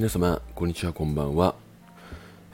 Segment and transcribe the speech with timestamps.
[0.00, 1.54] 皆様、こんにちは、こんばんは。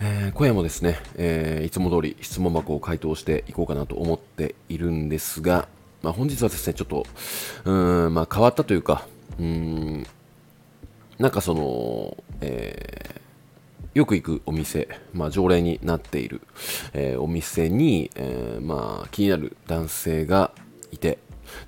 [0.00, 5.68] えー、今夜もですね、えー、いつも通り質問箱を回答していこうかなと思っているんですが、
[6.02, 7.06] まあ、本日はですね、ちょっと、
[7.64, 9.06] うーん、まあ、変わったというか、
[9.38, 10.04] うん、
[11.20, 16.40] なんかその、えー、よく行くお店、まあ、常連になっている、
[16.94, 20.50] え、お店に、え、まあ、気になる男性が
[20.90, 21.18] いて、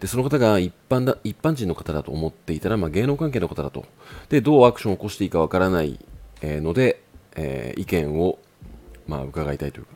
[0.00, 3.84] で、その方が一般だ、一般人の方だと思っていたら、まあ、芸能関係の方だと。
[4.28, 5.98] で、どうアクションを起こしていいかわからない、
[6.42, 7.02] ので、
[7.34, 8.38] えー、意見を、
[9.06, 9.90] まあ、伺いたいというか、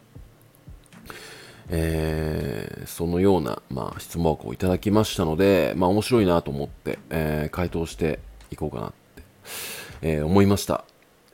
[1.70, 8.18] えー、そのような、まあ、質問箱をいただきましたので、まあ、面白いなと思って、えー、回答して
[8.50, 9.22] いこうかなって、
[10.02, 10.84] えー、思いました。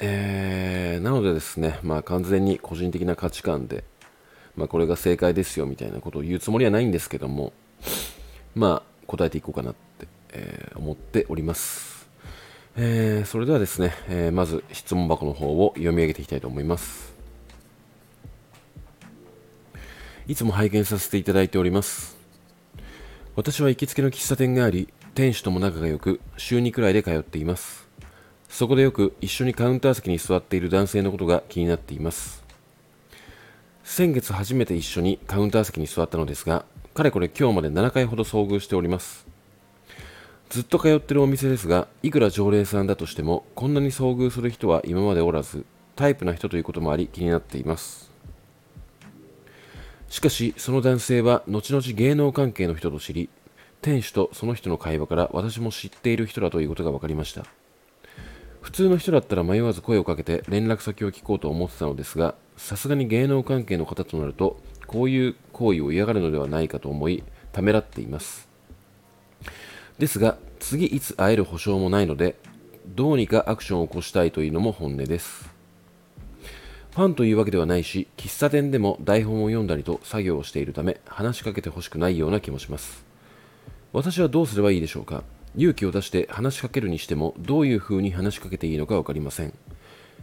[0.00, 3.84] えー、なのでですね、まあ、完全に個人的な価値観で、
[4.56, 7.52] まあ、これが正解ですよみたいなことを言うつもりはないんですけども、
[8.58, 12.08] まあ、答えていこうかなって、えー、思っております。
[12.76, 17.14] えー、それではですね、えー、まず質問箱の方を読み上げていきたいと思います。
[20.26, 22.16] いつも拝見させていただいております。
[23.36, 27.88] 私は行きつけの喫茶店があり、店主とも仲が良く、週2くらいで通っています。
[28.48, 32.42] そこでよく一緒にカウンター席に座っている男性のことが気になっています。
[33.84, 36.64] 先月初めて一緒にカウンター席に座ったのですが、
[36.98, 39.28] かれこれ今日まで7回ほど遭遇しております。
[40.48, 48.10] ずっと通ってるお店ですがいくら常連さんだとしてもこんなに遭遇する人は今までおらずタイプな人ということもあり気になっています。
[50.08, 53.28] しかしその男性は後々芸能関係の人と知り
[53.80, 57.44] 店主とその人の会話から私も知っている人だということが分かりました。
[58.60, 64.58] 普通の人だったら迷わず声をかけて連絡先を聞こうと思ってたのですがさすがに芸能関係の方となると
[64.88, 67.22] こういう行為を嫌がるのではないかと思い
[67.52, 68.48] ためらっています。
[69.98, 72.36] ですが次いつ会える保証もないので
[72.86, 75.48] どうにかアクションを起こしたいというのも本音です。
[76.92, 83.04] ファンというわけではないし喫茶店でも台本を読んだりと作業をしているため話しかけてほしくないような気もします。
[83.92, 85.22] 私はどうすればいいでしょうか？
[85.56, 89.52] 勇気を出して話しかけるにしてもどういう風に話しかけていいのか分かりません。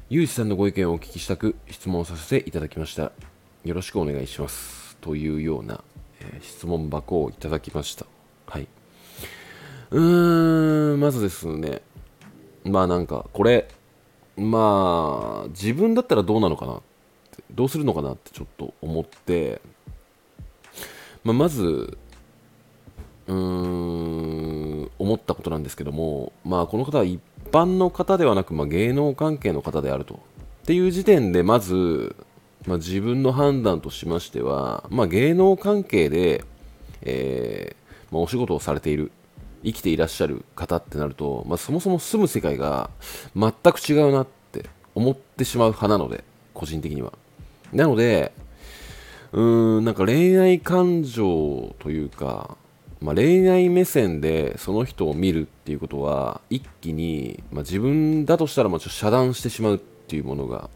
[0.10, 3.12] ゆうじさんのご意見をお聞きしたく質問させていただきました。
[3.66, 4.96] よろしくお願いします。
[5.02, 5.84] というような、
[6.22, 8.06] えー、質問箱をいただきました。
[8.46, 8.68] はい。
[9.90, 11.82] うーん、まずですね、
[12.64, 13.68] まあなんか、これ、
[14.38, 16.78] まあ、自分だったらどうなのかなっ
[17.36, 19.60] て、どうするのかなってちょっと思って、
[21.24, 21.98] まあ、まず、
[23.26, 27.20] うーん、思ったことなんですけども、まあこの方は一
[27.52, 30.20] 般の方ではなく、まあ、芸能関係の方であると。
[30.62, 32.16] っていう時点で、まず、
[32.68, 36.44] まあ、自分の判断としましては、まあ、芸能関係で、
[37.02, 39.12] えー、まあ、お仕事をされている
[39.64, 42.90] 生きていらっしゃる方ってなると、ま、そもそも住む世界が
[43.36, 46.24] 全く違うなって思ってしまう派なので
[46.54, 47.14] 個人的には。
[47.74, 48.32] なので
[49.32, 52.58] うーんなんか恋愛感情というか、
[53.02, 60.70] まあ、恋愛目線でその人を見るっていうことは一気に、まあ、自分だとしたらまあちょっと遮断してしまうっていうものが、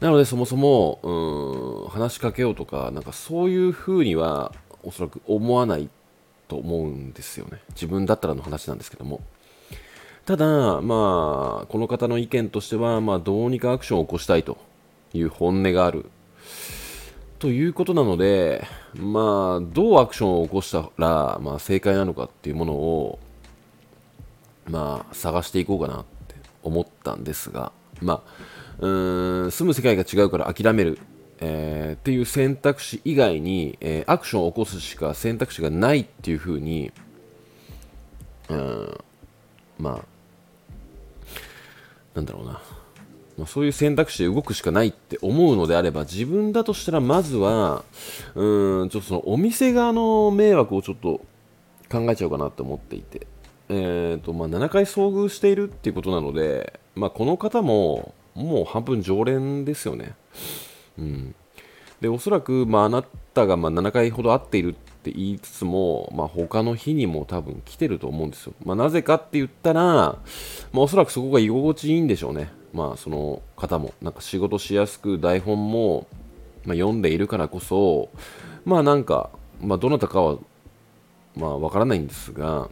[0.00, 5.88] なのでそもそも、うん、話しかけようとかなんかそういうふうにはおそらく思わない
[6.48, 7.60] と思うんですよね。
[7.70, 9.20] 自分だったらの話なんですけども。
[10.26, 14.56] ただまあこの方の意見としては、まあ、どうにかアクションを起こしたいと
[15.12, 16.06] いう本音がある。
[17.38, 18.64] ということなので、
[18.94, 23.18] まあ、どうアクションを起こしたら、まあ、正解なのかっていうものを、
[24.66, 27.72] まあ、探していこうかなって思ったんですが、
[28.04, 28.22] ま
[28.80, 30.98] あ、うん住む世界が違うから諦める、
[31.40, 36.92] えー、っていう選択肢以外に、えー、アクションを起こすしか選択肢がないっていうふうに、
[38.52, 38.98] ん、
[39.78, 40.04] まあ、
[42.14, 42.60] なんだろうな。
[43.36, 47.84] まあ、そういう選択肢で動くしかないって思うのであれば自分だとしたらまずは
[48.36, 51.20] うんちょっとそのお店側の迷惑をちょっと
[51.90, 53.26] 考えちゃおうかなと思っていて、
[53.68, 60.14] えーとまあ、7回遭遇しているっていうことなので、まあ、この方ももう半分常連ですよね。
[60.98, 61.34] うん、
[62.00, 68.54] でおそらく、まあ、あなたがま7回ほど会っているって言いつつも、まあ、他の日にも多分来てると思うんですよ。
[68.64, 70.18] まあ、なぜかって言ったら、ま
[70.76, 72.50] あ、おそらくそこが居心地いいんでしょうね。
[72.72, 73.94] まあ、その方も。
[74.02, 76.06] なんか仕事しやすく台本も、
[76.64, 78.08] ま読んでいるからこそ、
[78.64, 79.30] まあなんか、
[79.60, 80.38] まあ、どなたかは、
[81.36, 82.70] まあ、わからないんですが、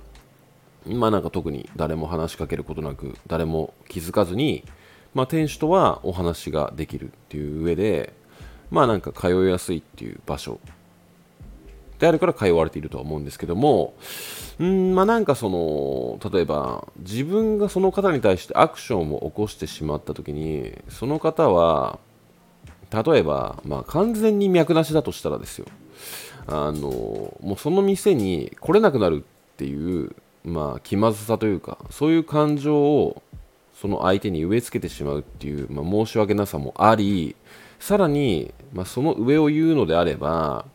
[0.86, 4.64] まあなんか特に誰も話しかけることなく誰も気づかずに、
[5.14, 8.12] まあ、店主とはお話ができるっていう上で
[8.70, 10.60] まあなんか通いやすいっていう場所
[11.98, 13.94] であるから通われているとは思うんですけども、
[14.58, 22.00] うんまあ、なんかその例えば自分がその方に対してアクションを起こしてしまった時にその方は
[22.92, 25.66] 例えば、まあ、完全に脈なしだとしたらですよ。
[26.46, 26.90] あの
[27.40, 33.22] もうその店に来れなくなるっていう、まあ、気まずさというかそういう感情を
[33.74, 37.36] その相手に植え付けてしまうっていう、まあ、申し訳なさもあり
[37.78, 40.66] さらに、まあ、その上を言うのであれば、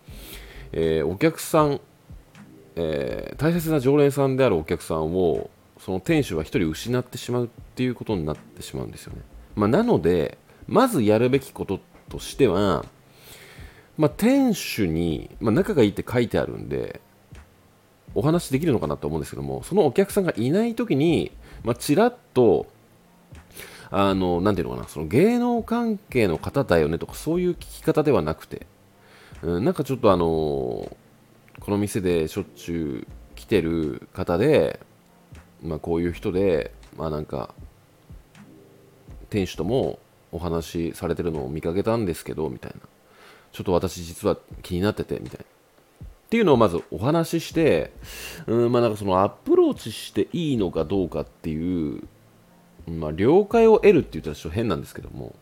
[0.71, 1.79] えー、お客さん、
[2.75, 5.49] えー、大切な常連さんであるお客さんを
[5.79, 9.21] その店主は1人失ってしまうっていうことになってしまうんですよね、
[9.55, 10.37] まあ、なので
[10.67, 11.79] まずやるべきこと
[12.09, 12.83] としては、
[13.97, 16.99] まあ、店主に、ま、仲がいいって書いてあるんで
[18.15, 21.31] お話できるのかなと思うんですけどもそのお客さんがいない時に、
[21.63, 22.68] まあ、ちらっと
[23.89, 28.68] あの、なていうのかな、その芸能関係の方だよねとか、そういう聞き方ではなくて、
[29.42, 30.25] うん、なんかちょっとあの、
[31.59, 34.80] この店でしょっちゅう来てる方で、
[35.63, 37.54] まあこういう人で、まあなんか、
[39.30, 40.00] 店主とも
[40.31, 42.81] お話しされてるのを見かけたんですけど、みたいな。
[43.51, 45.45] ちょっと私実は気になってて、みたいな。
[46.27, 47.91] っていうのをまずお話しして、
[48.45, 52.03] うん、まあなんかそのアプローチしていいのかどうかっていう
[52.88, 55.35] まあ、了解を得るって言ったらちょっと変なんですけども、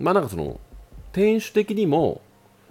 [0.00, 0.60] まあなんかその、
[1.12, 2.20] 店主的にも、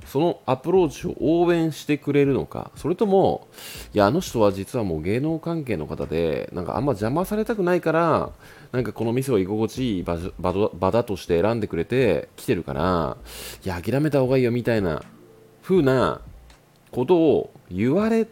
[0.06, 3.48] そのアプローチを応援してくれるのか、それとも、
[3.94, 8.31] いや、あの人は実はもう芸能関係の方で、なんかあんま邪魔されたくないから、
[8.71, 13.18] なんかこの店を居心地いい場場だとして選んでくれて来てるから、
[13.63, 15.04] いや、諦めた方がいいよみたいな
[15.62, 16.21] 風な
[16.91, 18.27] ことを言われ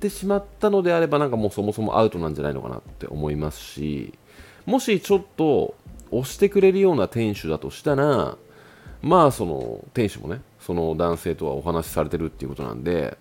[0.00, 4.14] てしまったのであれば、なんかもうそもそもアウトなんじゃないのかなって思いますし、
[4.66, 5.74] もしちょっと
[6.10, 8.36] 押してくれるような店主だとしたら、
[9.00, 13.18] まあその店主もね、その男性とはお話しされてるっていうことなんで、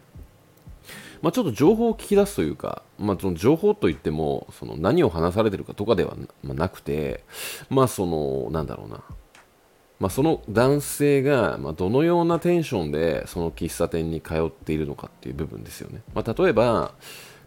[1.21, 7.23] まあ、ちょっと情報を聞き出すというか、まあ、その情報といってもその何を話されてるかとかではなくて、
[7.69, 9.03] まあそのなんだろうな、
[10.01, 16.01] まあ、その男性がまどのようなテンションでその喫茶店に通っているのかっていう部分ですよね。
[16.15, 16.95] まあ、例えば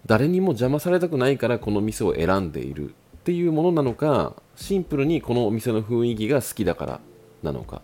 [0.06, 2.92] 誰にも邪魔されたくないからこの店を選んでいるっ
[3.24, 7.00] ていうものなのかシンプルにこのお店の雰囲気が好きだから
[7.42, 7.80] なのかっ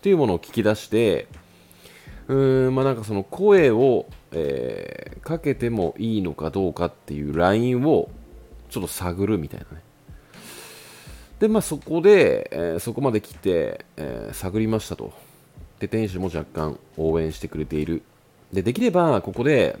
[0.00, 1.28] ていうものを聞き出して
[2.28, 8.08] うーんまあなんかその声を、えー、かけてもいいのかどうかっていうラインを
[8.70, 9.82] ちょっと探るみたいなね
[11.40, 15.12] でまあそこで、えー、そこまで来て、えー、探りましたと。
[15.80, 18.02] で店主も若干応援してくれている。
[18.52, 19.78] でできればここで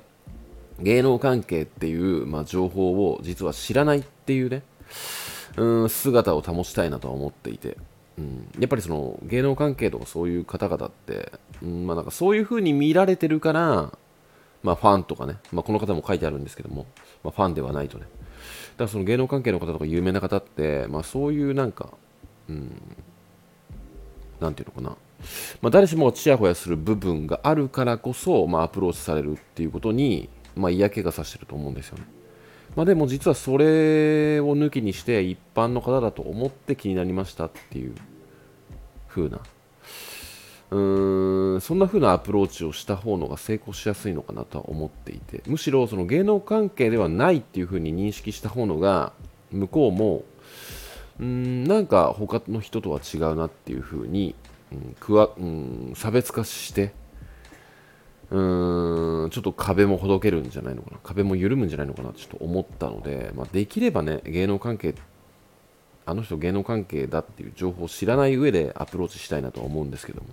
[0.80, 4.62] 芸能関係っていう、まあ、情報を実は知らないっていうね
[5.56, 7.76] うん姿を保ちたいなとは思っていて、
[8.18, 11.32] うん、やっぱりその芸能関係とかそういう方々って、
[11.62, 13.92] うんまあ、なんかそういう風に見られてるから、
[14.62, 16.86] まあ、ファンとかね、まあ、この方も書いてあるんですけども、
[17.22, 18.06] まあ、ファンではないとね。
[18.84, 21.90] だその芸能関係の方とか有名な方って、まあ、そういうなんか、
[22.48, 22.80] うん、
[24.40, 24.96] なんていうのかな、
[25.60, 32.04] まあ、誰しもがちやほやする部分があるからこそ、まあ、アプローチされるっていうことに、まあ、嫌気がさしてると思うんですよね。
[32.76, 37.94] まあ、でも実はそれを抜きにして一般の方だと思って気になりましたっていう
[39.08, 39.40] 風な
[40.70, 49.12] うーんそんな風なアプローチをした方のが成功しやすいのかなとは思っていてむしろその芸能関係ではないっていう風に認識した方のが
[49.50, 50.22] 向こうも
[51.18, 54.34] うんなんか他の人とは違うなっていう風に、
[54.72, 56.92] うん、くわうん差別化して
[58.30, 64.94] うーんちょっと壁もほどけるんじゃないのかな壁も緩むんじゃないのかなちょっと思ったので、まあ、できればね芸能関係
[66.06, 70.28] あの人芸能関係だっていう情報を知らない上でアプローチしたいなとは思うんですけども。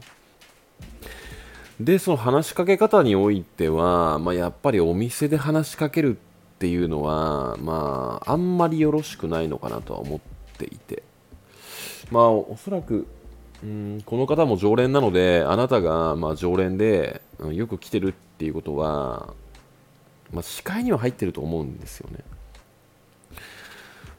[1.80, 10.20] でその話しかけ方においては、まあ、やっぱりお店で話しかけるっていうのはまああんまりよろしくないのかなとは思っ
[10.58, 11.04] ていて。
[12.10, 13.06] まあおそらく
[13.64, 19.34] うんこの方も常連なのであなたがま常連で、うん、よく来てるっていうことは、
[20.32, 22.20] まあ、視界には入ってると思うんですよね。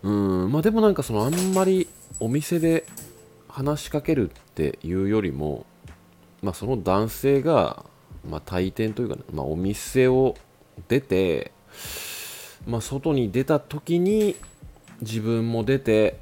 [0.02, 1.88] うんまあでもなんかそのあんまり
[2.20, 2.84] お店で
[3.48, 5.66] 話しかけるっていうよりも、
[6.42, 7.84] まあ、その男性が、
[8.28, 10.36] まあ、退店というか、ね、まあ、お店を
[10.88, 11.52] 出て、
[12.66, 14.36] まあ、外に出た時に
[15.00, 16.18] 自分も出て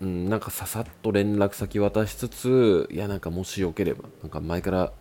[0.00, 4.92] うん、なんかささっと連絡先渡しつつ、いや、なんかもしよければ、なんか前から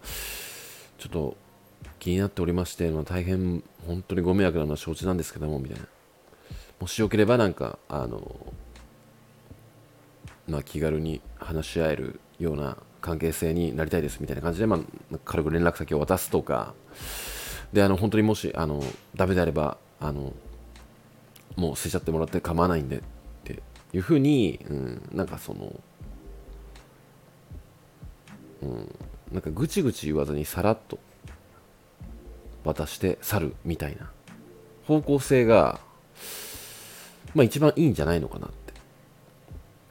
[0.97, 1.37] ちょっと
[1.99, 5.85] 気になっておりまして、まあ、大変本当にご迷惑なのは承知なんですけども、みたいな。
[6.79, 8.37] もしよければ、なんか、あの、
[10.47, 16.73] まあ、気軽に話し合えるような関係性になりたいですみたいな感じで、まあ、軽く連絡先を渡すとか、
[17.71, 18.83] であの本当にもしあの
[19.15, 20.33] ダメであればあの
[21.55, 23.01] もう捨てちゃってもらって構わないんでっ
[23.43, 23.61] て
[23.93, 25.71] いうふうに、うん、なんかその、
[28.63, 28.95] うん、
[29.31, 30.97] なんかぐちぐち言わずにさらっと
[32.63, 34.09] 渡して去るみたいな
[34.87, 35.79] 方向性が、
[37.35, 38.73] まあ一番いいんじゃないのかなって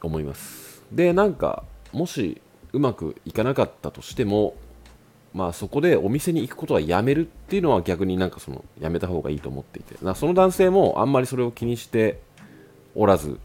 [0.01, 0.83] 思います。
[0.91, 2.41] で、なんか、もし
[2.75, 4.55] うまくいかなかったとしても、
[5.33, 12.19] まあそこでお店に行くことはやめるっていうのは逆になんかそのやめた方がいいと思っていて、その男性もあんまりそれを気にして
[12.93, 13.39] おらず、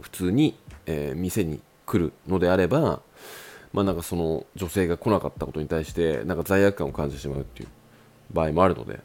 [0.00, 3.02] 普通に、えー、店に来るのであれば、
[3.74, 7.68] まあなんかその女性が来なかったことに対してなんか罪悪感を感じてしまうっていう
[8.32, 9.00] 場合もあるので、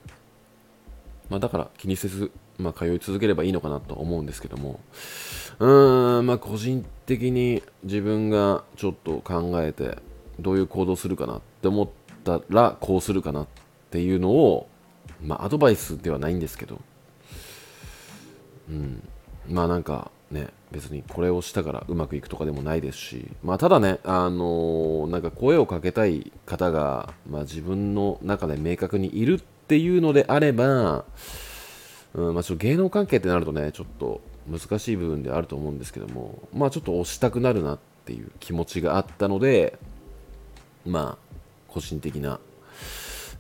[1.30, 4.80] まあ、だから気にせず、まあ、通い続ければいいのかなと思うんですけども。
[5.60, 9.98] うーんまあ個人的に自分がちょっと考えて
[10.40, 11.90] どういう行動するかなって思っ
[12.24, 13.48] たらこうするかなっ
[13.92, 14.68] ていうのを
[15.22, 16.80] まあアドバイスではないんですけど。
[18.70, 19.08] うん。
[19.48, 23.28] まあなんかね別にこれをしたからうまくいくとかでもないですし。
[23.44, 31.06] まあただねあのー、なんか声をかけたい方が、まあ、自分の中で明確にいるっていうのであれば、
[32.14, 39.78] うんまあ、ちょっと芸能関係ってなるとね、ちょっと難しい部分であると思うんですけども、まあちょっと押したくなるなっていう気持ちがあったので、
[40.86, 41.34] まあ、
[41.68, 42.40] 個人的な、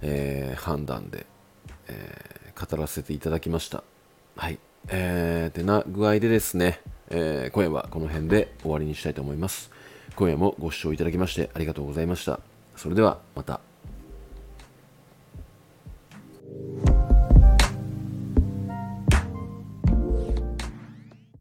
[0.01, 1.25] えー、判断で、
[1.87, 3.83] えー、語らせていただきました。
[4.35, 4.59] はい。
[4.89, 9.71] えー、てな具合でですね、えー、今夜はこの辺で終わりにしたいと思います。
[10.15, 12.39] 今夜もご視聴いただきましてありがとうございました。
[12.75, 13.61] それではまた。